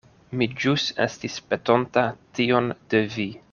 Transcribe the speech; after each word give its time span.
Mi 0.37 0.45
ĵus 0.63 0.85
estis 1.05 1.35
petonta 1.51 2.07
tion 2.39 2.73
de 2.95 3.07
vi. 3.19 3.31